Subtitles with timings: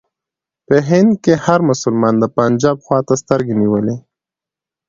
[0.67, 3.95] په هند کې هر مسلمان د پنجاب خواته سترګې نیولې.